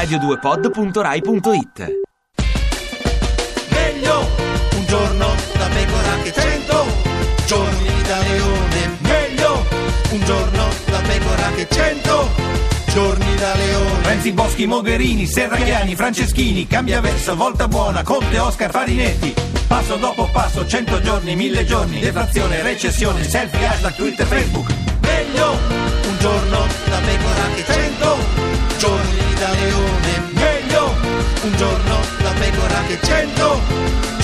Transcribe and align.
radio2pod.rai.it 0.00 1.92
Meglio 3.68 4.26
un 4.74 4.86
giorno 4.86 5.34
da 5.58 5.68
pecora 5.68 6.16
che 6.22 6.32
cento 6.32 6.86
giorni 7.44 8.02
da 8.06 8.18
leone. 8.20 8.96
Meglio 9.00 9.66
un 10.12 10.24
giorno 10.24 10.68
da 10.86 11.00
pecora 11.00 11.50
che 11.54 11.66
cento 11.70 12.30
giorni 12.86 13.34
da 13.36 13.54
leone. 13.54 14.02
Renzi 14.02 14.32
Boschi, 14.32 14.66
Mogherini, 14.66 15.26
Serraghiani, 15.26 15.94
Franceschini, 15.94 16.66
cambia 16.66 17.02
verso, 17.02 17.36
volta 17.36 17.68
buona, 17.68 18.02
Conte, 18.02 18.38
Oscar, 18.38 18.70
Farinetti. 18.70 19.34
Passo 19.66 19.96
dopo 19.96 20.30
passo, 20.32 20.66
100 20.66 21.02
giorni, 21.02 21.36
1000 21.36 21.64
giorni, 21.66 22.00
deflazione, 22.00 22.62
recessione, 22.62 23.22
selfie, 23.22 23.66
hashtag, 23.66 23.94
Twitter, 23.94 24.26
Facebook. 24.26 24.72
Meglio 25.02 25.50
un 25.50 26.16
giorno 26.18 26.66
un 31.50 31.56
giorno 31.56 32.00
da 32.22 32.30
pecora 32.38 32.82
che 32.86 32.98
cento 33.02 33.60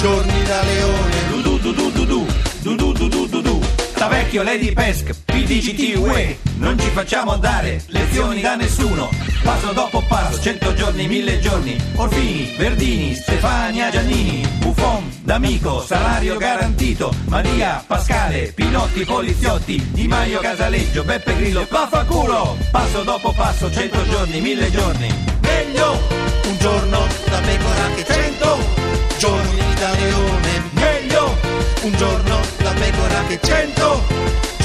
giorni 0.00 0.42
da 0.44 0.62
leone. 0.62 1.28
Du 1.30 1.40
du 1.40 1.58
du 1.58 1.72
du 1.72 1.90
du 1.90 2.26
du, 2.62 2.74
du 2.76 2.92
du 2.92 3.08
du 3.08 3.26
du 3.26 3.40
du. 3.40 3.60
Da 3.96 4.08
vecchio 4.08 4.42
Lady 4.42 4.72
Pesk, 4.72 5.14
PDGT 5.24 5.96
UE, 5.96 6.38
non 6.58 6.78
ci 6.78 6.88
facciamo 6.90 7.36
dare 7.36 7.82
lezioni 7.88 8.40
da 8.42 8.54
nessuno. 8.54 9.10
Passo 9.42 9.72
dopo 9.72 10.02
passo, 10.06 10.40
100 10.40 10.74
giorni, 10.74 11.06
1000 11.06 11.40
giorni. 11.40 11.76
Orfini, 11.94 12.54
Verdini, 12.58 13.14
Stefania 13.14 13.90
Giannini, 13.90 14.46
Buffon, 14.58 15.10
D'Amico, 15.22 15.82
salario 15.82 16.36
garantito. 16.36 17.12
Maria, 17.26 17.82
Pascale, 17.86 18.52
Pinotti, 18.54 19.04
Poliziotti, 19.04 19.90
Di 19.92 20.06
Maio, 20.06 20.40
Casaleggio, 20.40 21.02
Beppe 21.02 21.34
Grillo, 21.36 21.66
vaffanculo! 21.68 22.58
Passo 22.70 23.02
dopo 23.02 23.32
passo, 23.32 23.70
100 23.70 24.08
giorni, 24.08 24.40
1000 24.40 24.70
giorni. 24.70 25.34
Leone. 29.92 30.62
Meglio 30.72 31.36
un 31.82 31.92
giorno 31.96 32.40
da 32.58 32.70
pecora 32.70 33.22
che 33.26 33.38
cento 33.42 34.02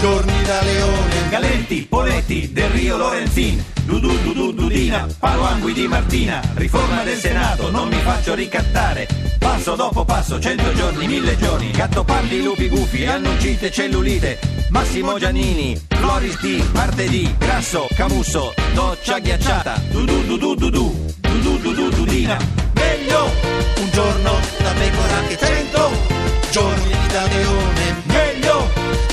giorni 0.01 0.43
da 0.43 0.61
leone. 0.63 1.29
Galetti, 1.29 1.85
Poletti, 1.87 2.51
Del 2.51 2.69
Rio 2.71 2.97
Lorenzin, 2.97 3.63
Dudu 3.85 4.17
Dudu 4.23 4.51
Dudina, 4.51 5.07
Paluangui 5.19 5.73
di 5.73 5.87
Martina, 5.87 6.41
riforma 6.55 7.03
del 7.03 7.17
Senato, 7.17 7.69
non 7.69 7.87
mi 7.87 7.99
faccio 8.01 8.33
ricattare. 8.33 9.07
Passo 9.37 9.75
dopo 9.75 10.03
passo, 10.03 10.39
100 10.39 10.73
giorni, 10.73 11.07
1000 11.07 11.37
giorni, 11.37 11.71
Gattopardi, 11.71 12.41
Lupi 12.41 12.67
Gufi, 12.67 13.05
Annuncite, 13.05 13.71
Cellulite, 13.71 14.39
Massimo 14.69 15.17
Giannini, 15.17 15.79
Floris 15.87 16.39
di 16.41 16.63
Martedì, 16.73 17.33
Grasso, 17.37 17.87
Camusso, 17.95 18.53
Doccia 18.73 19.19
Ghiacciata, 19.19 19.81
Dudu 19.89 20.25
Dudu 20.25 20.55
Dudu, 20.55 21.05
Dudu 21.19 21.57
Dudu 21.59 21.89
Dudina. 21.89 22.37
Meglio 22.73 23.29
un 23.77 23.89
giorno 23.91 24.10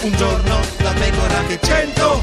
un 0.09 0.17
giorno 0.17 0.61
da 0.79 0.93
pecora 0.95 1.43
che 1.45 1.59
cento 1.61 2.23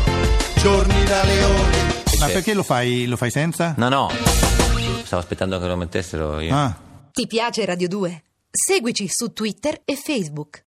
giorni 0.57 1.03
da 1.05 1.23
leone. 1.23 2.03
Ma 2.19 2.27
perché 2.27 2.55
lo 2.55 2.63
fai, 2.63 3.05
lo 3.05 3.15
fai 3.15 3.29
senza? 3.29 3.75
No, 3.77 3.89
no, 3.89 4.09
stavo 5.03 5.21
aspettando 5.21 5.59
che 5.59 5.67
lo 5.67 5.75
mettessero 5.75 6.39
io. 6.39 6.55
Ah. 6.55 6.75
Ti 7.11 7.27
piace 7.27 7.63
Radio 7.63 7.87
2? 7.87 8.23
Seguici 8.49 9.07
su 9.07 9.33
Twitter 9.33 9.81
e 9.85 9.95
Facebook. 9.95 10.63